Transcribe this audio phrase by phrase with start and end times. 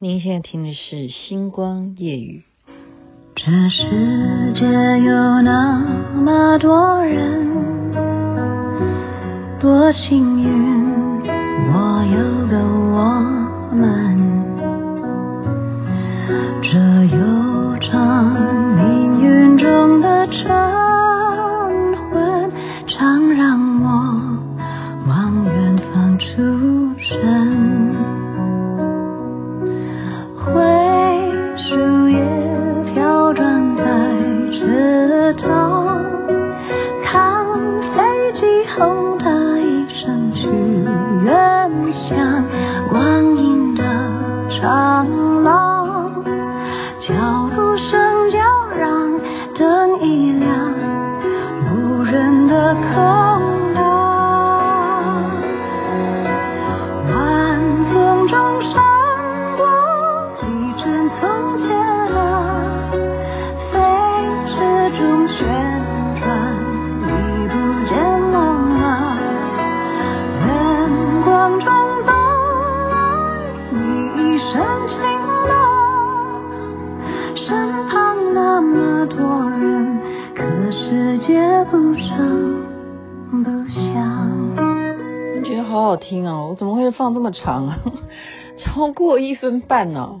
[0.00, 2.44] 您现在听的是《星光夜雨》。
[3.34, 4.64] 这世界
[5.04, 5.80] 有那
[6.14, 7.90] 么多人，
[9.58, 12.58] 多幸运，我有个
[12.94, 12.96] 我
[13.74, 14.16] 们。
[16.62, 16.78] 这
[17.16, 17.37] 有
[87.08, 87.80] 放这么长？
[88.60, 90.20] 超过一分半呢、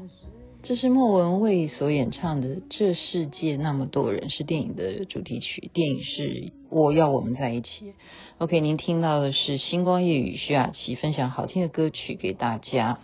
[0.62, 5.70] 这是莫文蔚所演唱的《这世界那么多人》，是电影的主题曲。
[5.74, 6.22] 电影是
[6.70, 7.68] 《我要我们在一起》。
[8.38, 13.00] OK，您听到的是星光夜雨徐雅琪分享好听的歌曲给大家。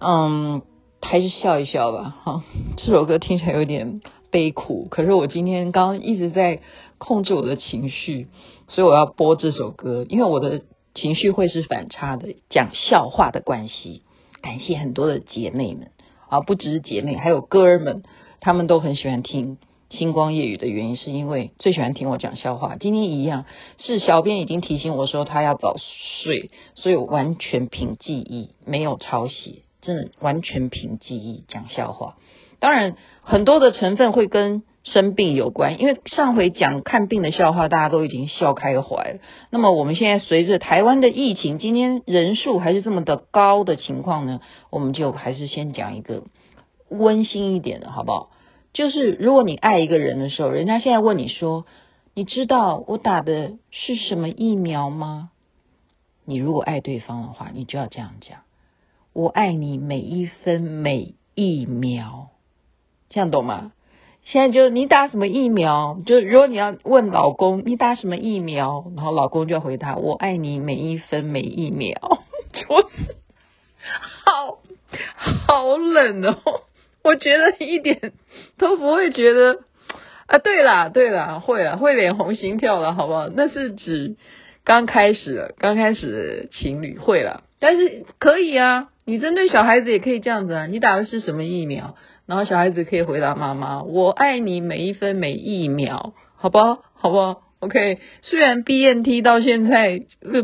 [0.00, 0.60] 嗯，
[1.00, 2.14] 还是笑一笑吧。
[2.24, 2.44] 哈，
[2.76, 6.60] 这首歌听起来有点悲苦，可是我今天刚一直在
[6.98, 8.26] 控制我的情绪，
[8.68, 10.60] 所以我要播这首歌，因为我的。
[11.00, 14.02] 情绪会是反差的，讲笑话的关系。
[14.42, 15.92] 感谢很多的姐妹们
[16.28, 18.02] 啊，不只是姐妹，还有哥儿们，
[18.40, 19.58] 他们都很喜欢听
[19.90, 22.74] 星光夜语的原因，是因为最喜欢听我讲笑话。
[22.74, 23.44] 今天一样，
[23.78, 25.76] 是小编已经提醒我说他要早
[26.24, 32.16] 睡，所以我完全凭记忆，没有抄袭，真的完全凭记忆讲笑话。
[32.58, 34.64] 当然，很多的成分会跟。
[34.84, 39.18] 生病有关，因为上回讲看病的笑话，大家都已经笑开怀了。
[39.50, 44.40] 那么我们现在随着台湾的疫情，今天人数还是这么的高的情况呢，
[44.70, 46.22] 我们就还是先讲一个
[46.88, 48.30] 温馨一点的，好不好？
[48.72, 51.66] 就是如果你爱一个人的时候，人家现在问你说
[52.14, 55.30] ：“你知道我打的是什么疫苗吗？”
[56.24, 58.40] 你如果爱对方的话，你就要这样讲
[59.12, 62.28] ：“我爱你每一分每一秒。”
[63.10, 63.72] 这样懂吗？
[64.30, 66.02] 现在就是你打什么疫苗？
[66.04, 71.96] 就是如果你要问老公你打什么疫苗，然后老公就回答我爱你每一分每一秒。
[72.68, 72.82] 我
[74.24, 74.58] 好
[75.46, 76.36] 好冷哦，
[77.02, 78.12] 我觉得一点
[78.58, 79.60] 都不会觉得
[80.26, 80.36] 啊。
[80.36, 83.28] 对啦对啦，会啦会脸红心跳了，好不好？
[83.28, 84.16] 那是指
[84.62, 90.66] 刚开始，刚开始情侣会啦，但是可以啊，你针对小孩子也可以这样子啊。
[90.66, 91.96] 你打的是什么疫苗？
[92.28, 96.82] 然后小孩子可以回答妈妈：“我爱你每一分每一秒，好不好？
[96.92, 98.00] 好不好？”OK。
[98.20, 100.02] 虽然 BNT 到现在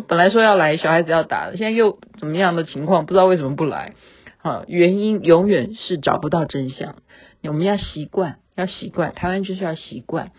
[0.09, 3.05] 本来说要来，小孩子要打的，现在又怎么样的情况？
[3.05, 3.93] 不知道为什么不来。
[4.39, 6.97] 啊，原因永远是找不到真相。
[7.43, 10.31] 我们要习惯，要习惯，台湾就是要习惯。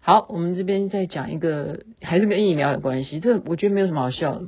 [0.00, 3.18] 好，我们这边再讲一个，还是跟疫苗有关系。
[3.18, 4.42] 这我觉得没有什么好笑的。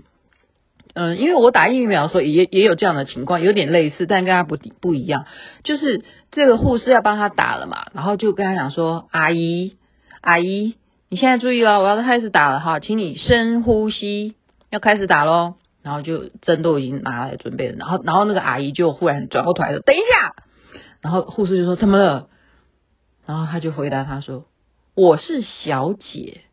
[0.94, 5.26] 嗯，因为我打疫苗的时候也也有这样的情况，有点类似，但跟他不不一样。
[5.64, 9.76] 就是这个护士要帮他打了嘛，然后就跟他讲说：“阿姨，
[10.20, 10.76] 阿姨，
[11.08, 14.36] 你现在注意了，我要开始打了哈，请你深呼吸，
[14.70, 20.34] 要开始打喽。”然后就针都已经拿来准备了，然后然后那个阿姨就忽然转过头来说：“等一下。”
[21.02, 22.28] 然后护士就说：“怎么了？”
[23.26, 24.44] 然后他就回答他说
[24.94, 26.42] ：“我是小姐。”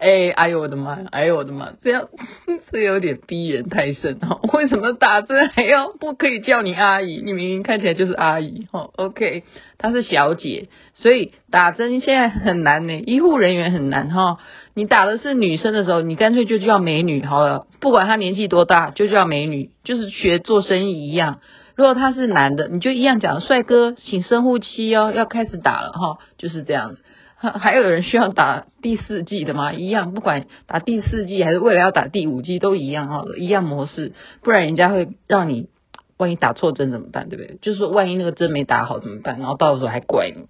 [0.00, 0.98] 哎，哎呦我的妈！
[1.10, 1.72] 哎呦我的妈！
[1.82, 2.08] 这样
[2.72, 4.40] 这有点逼人太甚哈。
[4.54, 7.20] 为什么打针还要不可以叫你阿姨？
[7.22, 8.88] 你明明看起来就是阿姨哈。
[8.96, 9.44] OK，
[9.76, 14.38] 她是小姐，所以打针现在很难呢，医护人员很难哈。
[14.72, 21.40] 你打的是女生的时候，你干脆就叫美女好了，不管她年纪多大，就叫美女，就是学做生意一样。
[21.76, 26.98] 如果他是男的，你就一样讲，帅哥，请深呼吸哦，要开始打了哈，就是这样子。
[27.58, 29.72] 还有人需要打第四剂的吗？
[29.72, 35.70] 一样，不管打第四剂还是未来要打第五剂都一样哈，一样模式，不然人家会让你
[36.18, 37.30] 万一打错针怎么办？
[37.30, 37.56] 对不对？
[37.62, 39.38] 就是说万一那个针没打好怎么办？
[39.38, 40.48] 然后到时候还怪你。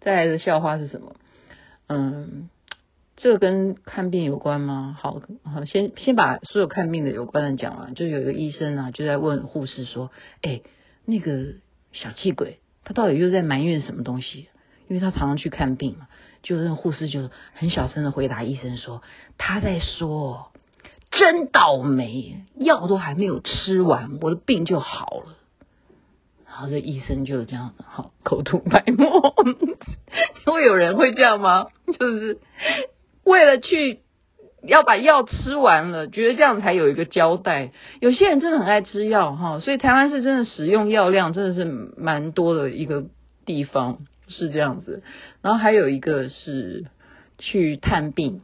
[0.00, 1.14] 再来的笑话是什么？
[1.86, 2.48] 嗯，
[3.16, 4.96] 这跟看病有关吗？
[5.00, 7.94] 好，好，先先把所有看病的有关的讲完。
[7.94, 10.10] 就有一个医生啊，就在问护士说
[10.42, 10.62] ：“哎，
[11.04, 11.54] 那个
[11.92, 14.48] 小气鬼，他到底又在埋怨什么东西？
[14.88, 16.08] 因为他常常去看病嘛。”
[16.42, 19.02] 就那护士就很小声的回答医生说
[19.38, 20.52] ：“他在说，
[21.10, 25.36] 真倒霉，药都还没有吃完，我的病就好了。”
[26.46, 29.34] 然后这医生就这样，好，口吐白沫。
[30.44, 31.68] 会有人会这样吗？
[31.98, 32.38] 就是。
[33.24, 34.00] 为了去
[34.64, 37.70] 要把药吃完了，觉得这样才有一个交代。
[38.00, 43.04] 有些人真的很爱吃药哈，所以台湾是真的使用药量真的是蛮多的一个
[43.46, 43.98] 地方，
[44.32, 45.04] 是这样子。
[45.42, 46.86] 然后还有一个是
[47.38, 48.40] 去探病，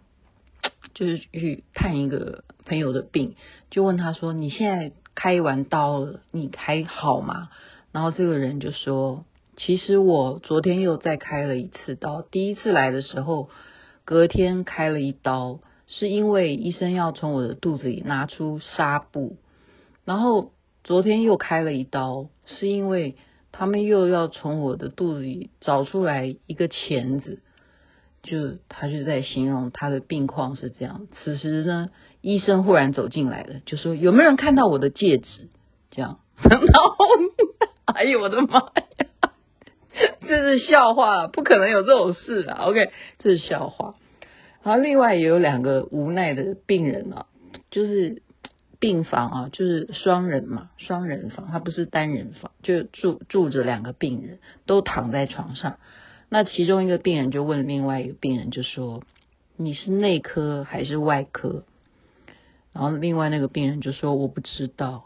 [0.94, 3.34] 就是去探一个朋友的病，
[3.70, 7.48] 就问他说：“你现在开完刀了，你还好吗？”
[7.90, 9.24] 然后这个人就说
[9.58, 13.50] ：“其实我昨天又再开了一次刀，第一次来的时候。”
[14.08, 19.36] 隔天开了一刀，是因为医生要从我的肚子里拿出纱布，
[20.06, 20.52] 然后
[20.82, 23.16] 昨天又开了一刀，是因为
[23.52, 27.40] 他们又要从我的肚子里找出来一个钳子，
[28.22, 31.08] 就他就在形容他的病况是这样。
[31.12, 31.90] 此时呢，
[32.20, 35.48] 医生忽然走进来了，就说有没有人看到我的戒指？
[35.90, 36.96] 这样， 然后
[37.86, 39.32] 哎呦我的妈呀！
[40.20, 42.52] 这是笑话，不可能有这种事的。
[42.52, 43.94] OK，这是笑话。
[44.62, 47.26] 然后另外也有两个无奈的病人啊，
[47.70, 48.22] 就是
[48.78, 55.78] 病房啊，就是双人嘛，双人房，它不是单人房，就住住着两个病人，都躺在床上。
[56.28, 59.02] 那其中一个病人就问另外一个病人，就说
[59.56, 61.64] ：“你是内科还是外科？”
[62.72, 65.04] 然后另外那个病人就说：“我不知道。”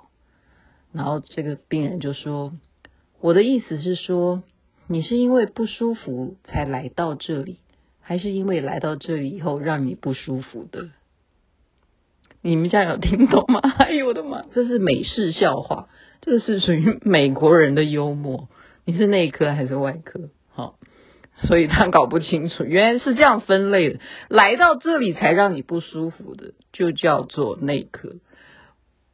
[0.93, 2.53] 然后这个病人就说
[3.21, 4.43] ：“我的意思是说。”
[4.89, 7.59] 你是因为不舒服才来到这里，
[8.01, 10.91] 还是因为来到这里以后让你不舒服的？
[12.43, 13.61] 你们家有听懂吗？
[13.79, 14.43] 哎呦我的妈！
[14.53, 15.89] 这是美式笑话，
[16.21, 18.49] 这是属于美国人的幽默。
[18.85, 20.29] 你是内科还是外科？
[20.53, 20.75] 好，
[21.37, 24.01] 所以他搞不清楚，原来是这样分类的。
[24.29, 28.17] 来到这里才让你不舒服的，就叫做内科；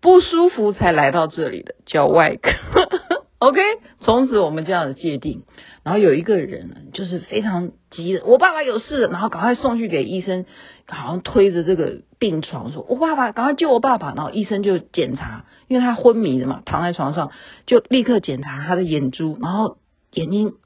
[0.01, 2.98] 不舒服才来到这里的，叫外科。
[3.39, 3.61] OK，
[4.01, 5.45] 从此我们这样的界定。
[5.85, 10.45] 然后有一个人，就是非常急的，我爸爸有事，然后赶快送去给医生，
[10.89, 17.31] 好像推着这个病床说：“我爸爸，赶快救我爸爸！”然后医生就检查，因为他昏迷了嘛，躺在床上，
[17.65, 19.79] 就立刻检查他的眼珠，然后
[20.11, 20.57] 眼睛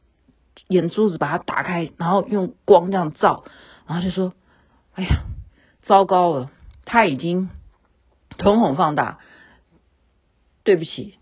[0.66, 3.44] 眼珠子把它打开，然后用光这样照，
[3.86, 4.32] 然后就说
[4.96, 5.24] ：“哎呀，
[5.82, 6.50] 糟糕了，
[6.86, 7.50] 他已经
[8.38, 9.19] 瞳孔放大，
[10.64, 11.19] 对不起。”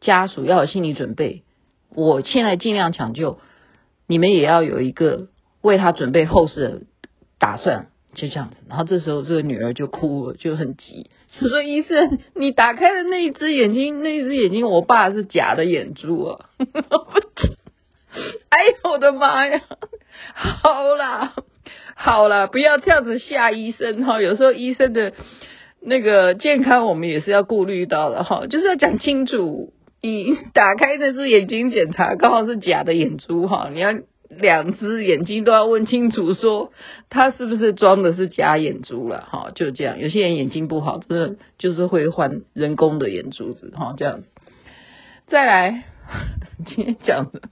[0.00, 1.42] 家属要有心理准备，
[1.94, 3.38] 我现在尽量抢救，
[4.06, 5.28] 你们也要有一个
[5.60, 6.80] 为他准备后事的
[7.38, 8.56] 打算，就这样子。
[8.68, 16.46] 然后这时候这个女儿就哭了，就很急，就说：“医生，你打开的那一只眼睛，那一只眼睛，我爸是假的眼珠啊！”
[18.50, 19.62] 哎呦我的妈呀！
[20.34, 21.34] 好啦，
[21.94, 24.20] 好啦，不要这样子吓医生哈。
[24.20, 25.14] 有时候医生的
[25.84, 29.72] 那个健康，我们也是要顾虑到的哈，就是要讲清楚。
[30.00, 33.92] 你打开那只眼睛检查，刚好是假的眼珠哈，你要
[34.28, 36.72] 两只眼睛都要问清楚，说
[37.08, 40.00] 他是不是装的是假眼珠了哈，就这样。
[40.00, 44.26] 有些人眼睛不好，真的就是会换人工的眼珠子哈，这样子。
[45.28, 45.84] 再来，
[46.66, 47.42] 今天讲的，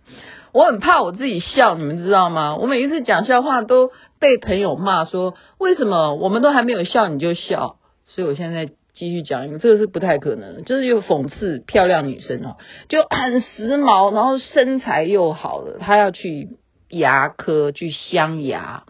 [0.52, 2.56] 我很怕我自己笑，你们知道吗？
[2.56, 7.76] 我每一次讲笑话都被朋友骂说，为什么我们都还没有笑你就笑？
[8.14, 8.70] 所以我现在。
[8.92, 12.56] 继续讲，一个这个是不太可能的，就是又讽刺漂亮女生哦，
[12.88, 18.82] 就很时髦，然后身材又好的，她要去牙科去镶牙，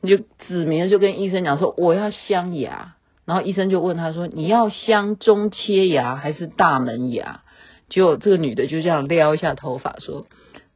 [0.00, 7.42] 你就指明就跟医生讲说我要镶牙，然后医生就问她说你要镶中切牙还是大门牙？
[7.88, 10.26] 结果这个女的就这样撩一下头发说，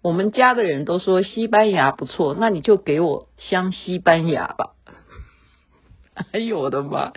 [0.00, 4.75] 我们家的人都说西班牙不错，那你就给我镶西班牙吧。
[6.33, 7.12] 哎呦我的妈呀！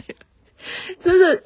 [1.04, 1.44] 真是，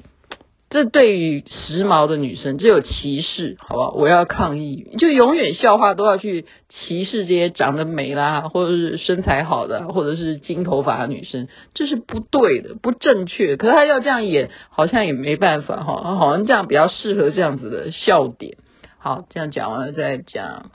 [0.68, 3.92] 这对于时髦的女生，这有歧视，好不好？
[3.92, 13.56] 我要抗议，就永远笑话都要去歧视这些长得美啦，或者是身材好的，或者是金头发的女生，这是不对的，不正确。
[13.56, 18.58] 可是他要这样演，好像也没办法哈，好像这样比较适合这样子的笑点。
[18.98, 20.72] 好，这样讲完了再讲，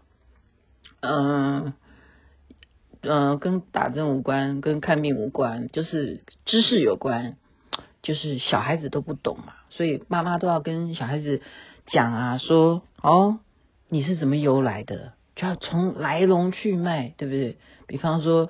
[1.01, 1.73] 嗯
[3.01, 7.35] 嗯，跟打针无关，跟看病无关，就是知识有关。
[8.01, 11.41] 就是小孩子都不懂嘛，所以妈妈都要跟小孩子
[11.87, 13.39] 讲啊，说哦，
[13.89, 17.57] 你是怎么由来的，就要从来龙去脉，对不对？
[17.87, 18.49] 比方说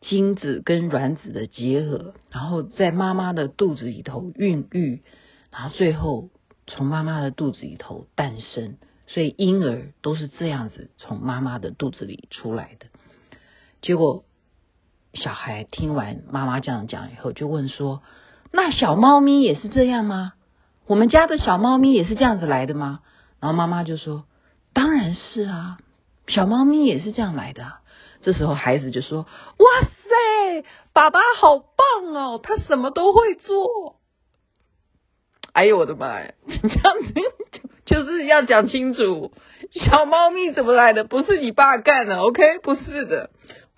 [0.00, 5.02] 精子跟卵子的结合，然后在妈妈的肚子里头孕育，
[5.50, 6.30] 然后最后
[6.66, 8.76] 从妈妈的肚子里头诞生。
[9.10, 12.88] 所以婴儿都是这样子从妈妈的肚子里出来的。
[13.80, 14.24] 结果
[15.14, 18.02] 小孩听完妈妈这样讲以后，就问说
[18.52, 20.32] ：“那小猫咪也是这样吗？
[20.86, 23.00] 我们家的小猫咪也是这样子来的吗？”
[23.40, 24.24] 然后妈妈就说
[24.72, 25.78] ：“当然是啊，
[26.26, 27.72] 小猫咪也是这样来的。”
[28.22, 29.26] 这时候孩子就说
[29.58, 33.96] ：“哇塞，爸爸好棒哦，他什么都会做。”
[35.52, 36.32] 哎呦我的妈呀！
[36.46, 37.14] 这样子。
[37.84, 39.32] 就是要讲清楚，
[39.72, 41.04] 小猫咪怎么来的？
[41.04, 42.58] 不是你爸干的，OK？
[42.58, 43.30] 不是的，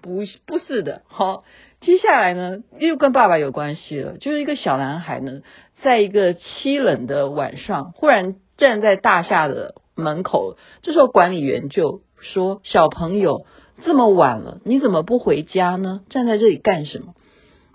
[0.03, 1.03] 不不是的。
[1.07, 1.45] 好，
[1.81, 4.19] 接下来呢，又跟爸爸有关系了。
[4.19, 5.41] 就是一个小男孩呢，
[5.83, 10.59] 在一个凄冷的晚上，忽然站在大厦的门口。
[10.83, 13.47] 这时候管理员就说：“小朋友，
[13.83, 16.03] 这么晚了，你怎么不回家呢？
[16.11, 17.15] 站在这里干什么？”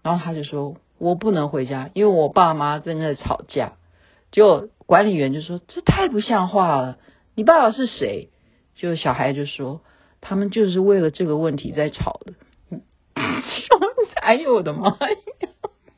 [0.03, 3.73] 然后他就说：“我不能回家，因为我爸妈正在吵架。”
[4.31, 6.99] 就管理员就说：“这太不像话了！
[7.33, 8.29] 你爸爸是谁？”
[8.77, 9.81] 就小孩就说
[10.21, 12.33] ：“他们就是为了这个问题在吵的。”
[14.21, 14.97] 哎呦我的妈呀！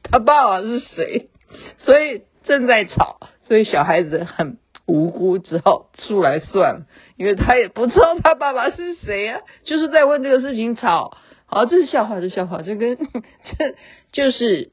[0.04, 1.30] 他爸爸是谁？
[1.78, 11.18] 所以正在吵，所以小孩子很无辜，只好出来算了，因为他也不知道他爸爸是谁呀、啊，就是在问这个事情吵。
[11.46, 13.76] 好，这是笑话，这是笑话，这跟这
[14.12, 14.72] 就是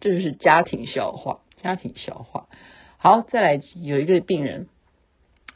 [0.00, 2.46] 这就是家庭笑话，家庭笑话。
[2.98, 4.68] 好，再来有一个病人，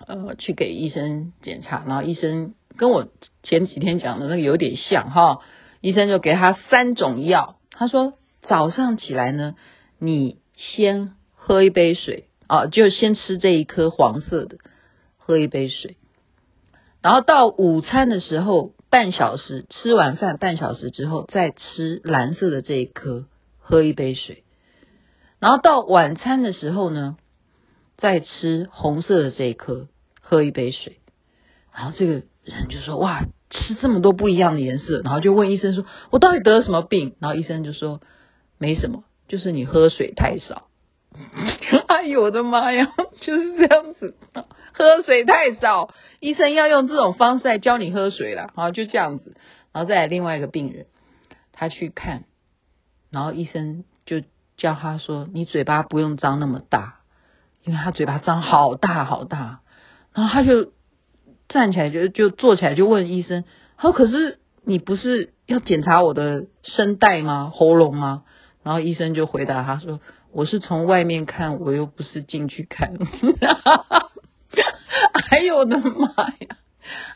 [0.07, 3.07] 呃，去给医生检查，然后医生跟我
[3.45, 5.39] 前几天讲的那个有点像哈，
[5.81, 9.55] 医生就给他三种药，他说早上起来呢，
[9.99, 12.25] 你先喝一杯水。
[12.51, 14.57] 啊，就先吃这一颗黄色的，
[15.19, 15.99] 喝一杯水，
[17.03, 23.27] 然后到午餐的时候半小时，吃完饭半小时之后再吃蓝色的这一颗，
[23.59, 24.45] 喝一杯水，
[25.39, 27.19] 然后到晚餐的时候呢，
[27.99, 29.89] 再吃红色的这一颗，
[30.23, 31.01] 喝一杯水，
[31.75, 32.13] 然后这个
[32.45, 38.01] 人就说：“哇，吃这么多不一样的颜色。”然后就问医生说：“我到底得了什么病？”然后医生就说
[38.59, 40.69] ：“没什么，就是你喝水太少。
[41.89, 44.15] ”哎呦我的妈呀，就是这样子，
[44.73, 48.51] 喝水太少，医生要用这种方式来教你喝水了。
[48.55, 49.37] 好，就这样子，
[49.73, 50.87] 然后再来另外一个病人，
[51.53, 52.25] 他去看，
[53.11, 54.23] 然后医生就
[54.57, 56.97] 叫他说：“你嘴巴不用张那么大。”
[57.65, 59.61] 因为他嘴巴张好大好大，
[60.15, 60.73] 然后他就
[61.49, 63.45] 站起来就就坐起来就问医生
[63.77, 67.51] ：“他说可是你不是要检查我的声带吗？
[67.55, 68.25] 喉咙吗？”
[68.63, 70.01] 然后医生就回答他说
[70.33, 72.95] ：“我是从外面看，我又不是进去看。”
[73.41, 74.11] 哈哈哈
[75.31, 76.57] 哎呦我的妈呀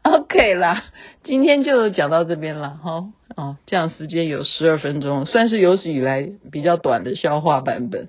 [0.02, 0.84] ！OK 啦，
[1.24, 3.12] 今天就讲到这边了哈。
[3.36, 8.08] 哦，这样时间有十二分钟，算是有史以来比较短的消化版本。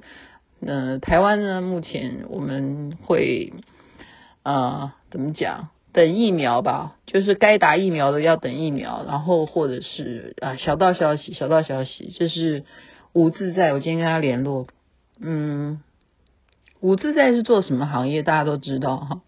[0.66, 3.54] 呃，台湾呢，目前我们会
[4.44, 5.70] 啊、怎么讲？
[5.94, 12.66] 等疫苗吧，就是该打疫苗的要等疫苗，然后或者是啊，小道消息，小道消息，就是
[13.14, 14.68] 吴自在，我今天跟他联络，
[15.22, 15.82] 嗯，
[16.82, 18.24] 吴自在是做什么行业？
[18.24, 19.22] 大家都知道哈，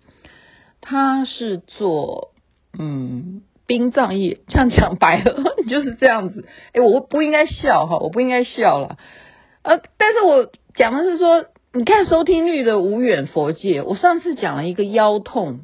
[0.82, 2.32] 他是做
[2.78, 6.46] 嗯殡葬业，这样讲白了 就是这样子。
[6.74, 8.98] 哎，我不应该笑哈，我不应该笑了，
[9.62, 10.52] 呃，但是我。
[10.78, 13.82] 讲的是说，你看收听率的无远佛界。
[13.82, 15.62] 我上次讲了一个腰痛，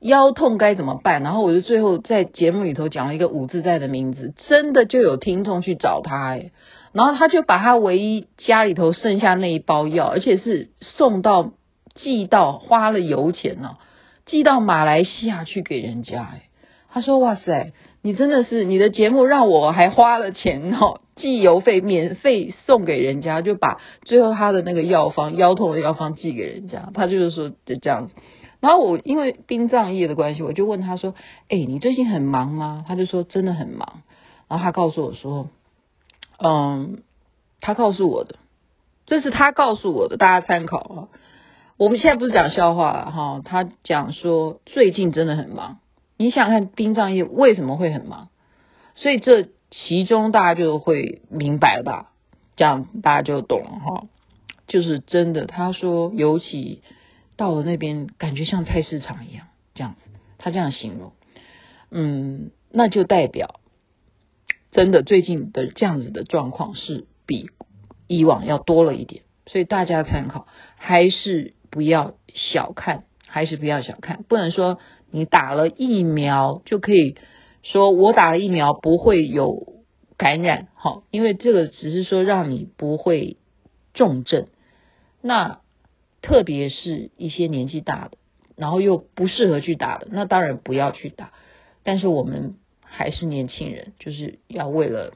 [0.00, 1.22] 腰痛该怎么办？
[1.22, 6.52] 然后我就最后在节目里头讲了一个吴自在的名字，真的就有听众去找他诶，
[6.92, 11.52] 然后他就把他唯一家里头剩下那一包药，而且是送到
[11.94, 13.76] 寄到花了油钱呢，
[14.24, 16.42] 寄到马来西亚去给人家诶，
[16.92, 26.88] 他说：“哇塞，你真的是你的节目让我还花了钱哦。”寄邮费免费送给人家，就把最后他的那个药方腰痛的药方寄给人家。
[26.94, 28.14] 他就是说就这样子。
[28.60, 31.14] 然后我因为殡葬业的关系，我就问他说
[31.48, 34.02] ：“哎，你最近很忙吗？”他就说：“真的很忙。”
[34.48, 35.48] 然后他告诉我说
[36.38, 37.02] ：“嗯，
[37.60, 38.36] 他告诉我的，
[39.06, 41.08] 这是他告诉我的，大家参考啊。
[41.76, 45.78] 我们现在不是讲笑话了哈，他讲说最近真的很忙。
[46.16, 48.28] 你想看殡葬业为什么会很忙？
[48.94, 49.48] 所以这。
[49.72, 52.10] 其中大家就会明白了吧？
[52.56, 54.08] 这样大家就懂了哈。
[54.66, 56.82] 就是真的，他说，尤其
[57.40, 61.12] 到了那边，感觉像菜市场一样，这样子，他这样形容。
[61.90, 63.60] 嗯，那就代表
[64.72, 67.48] 真的最近的这样子的状况是比
[68.06, 74.78] 以往要多了一点，所以大家参考，还是不要小看，还是不要小看，不能说
[75.10, 77.16] 你打了疫苗就可以。
[77.62, 79.82] 说我打了疫苗不会有
[80.18, 83.38] 感染，好，因为这个只是说让你不会
[83.94, 84.46] 重症。
[85.22, 85.60] 那
[86.22, 88.18] 特别是一些年纪大的，
[88.56, 91.32] 然后又不适合去打的，那当然不要去打。
[91.82, 95.14] 但是我们还是年轻人，就是要为了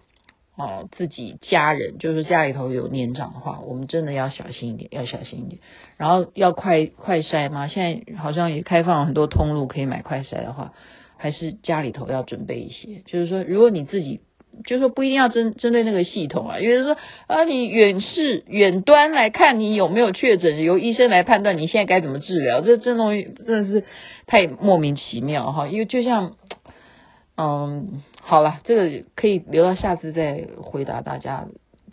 [0.57, 5.61] 啊自己家人，就是家里头有年长的话，我们真的要小心一点，要小心一点。
[5.97, 7.69] 然后要快快筛吗？
[7.69, 10.73] 现在好像也开放了很多通路可以买快筛的话，
[11.17, 13.03] 还是家里头要准备一些。
[13.07, 14.21] 就是说，如果你自己。
[14.65, 16.97] 就是说不一定要针针对那个系统啊，因为说
[17.27, 23.85] 啊，你远视远端来看你有没有确诊，由医生来判断你现在该怎么治疗，这这东西真的是
[24.27, 25.67] 太莫名其妙哈。
[25.67, 26.37] 因为就像，
[27.37, 31.47] 嗯，好了，这个可以留到下次再回答大家，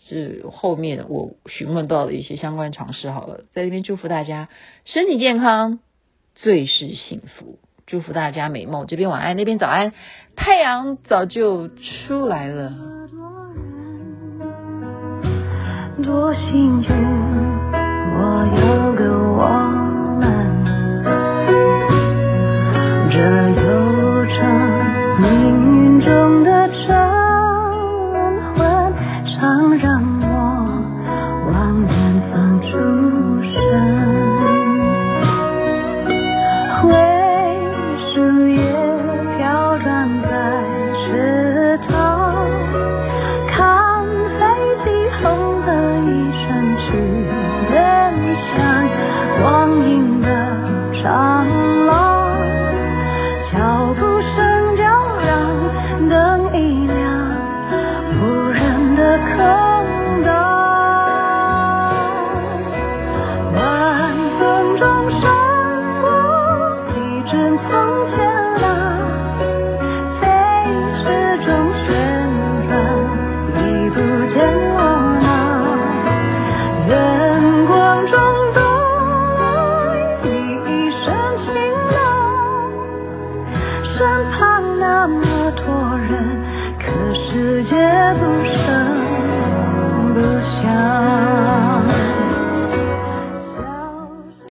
[0.07, 3.09] 是后面我询问到的一些相关常识。
[3.09, 4.49] 好了，在这边祝福大家
[4.85, 5.79] 身体健康，
[6.35, 7.59] 最是幸福。
[7.91, 9.91] 祝福大家美梦，这边晚安，那边早安，
[10.37, 12.71] 太阳早就出来了。
[16.01, 16.87] 多幸运，
[18.15, 18.80] 我有